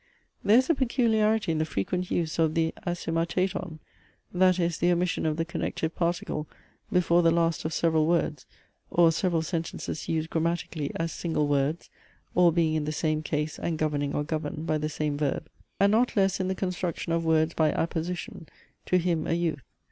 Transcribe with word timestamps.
There 0.43 0.57
is 0.57 0.67
a 0.67 0.73
peculiarity 0.73 1.51
in 1.51 1.59
the 1.59 1.63
frequent 1.63 2.09
use 2.09 2.39
of 2.39 2.55
the 2.55 2.73
asymartaeton 2.87 3.77
(that 4.33 4.57
is, 4.57 4.79
the 4.79 4.91
omission 4.91 5.27
of 5.27 5.37
the 5.37 5.45
connective 5.45 5.93
particle 5.93 6.47
before 6.91 7.21
the 7.21 7.29
last 7.29 7.65
of 7.65 7.71
several 7.71 8.07
words, 8.07 8.47
or 8.89 9.11
several 9.11 9.43
sentences 9.43 10.09
used 10.09 10.31
grammatically 10.31 10.89
as 10.95 11.11
single 11.11 11.47
words, 11.47 11.91
all 12.33 12.51
being 12.51 12.73
in 12.73 12.85
the 12.85 12.91
same 12.91 13.21
case 13.21 13.59
and 13.59 13.77
governing 13.77 14.15
or 14.15 14.23
governed 14.23 14.65
by 14.65 14.79
the 14.79 14.89
same 14.89 15.19
verb) 15.19 15.47
and 15.79 15.91
not 15.91 16.15
less 16.15 16.39
in 16.39 16.47
the 16.47 16.55
construction 16.55 17.13
of 17.13 17.23
words 17.23 17.53
by 17.53 17.71
apposition 17.71 18.49
("to 18.87 18.97
him, 18.97 19.27
a 19.27 19.33
youth"). 19.33 19.61